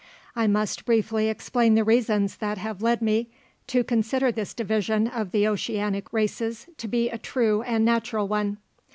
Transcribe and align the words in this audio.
I 0.35 0.47
must 0.47 0.83
briefly 0.85 1.29
explain 1.29 1.75
the 1.75 1.83
reasons 1.83 2.37
that 2.37 2.57
have 2.57 2.81
led 2.81 3.03
me 3.03 3.27
to 3.67 3.83
consider 3.83 4.31
this 4.31 4.51
division 4.55 5.07
of 5.07 5.29
the 5.31 5.47
Oceanic 5.47 6.11
races 6.11 6.65
to 6.77 6.87
be 6.87 7.11
a 7.11 7.19
true 7.19 7.61
and 7.61 7.85
natural 7.85 8.27
one. 8.27 8.57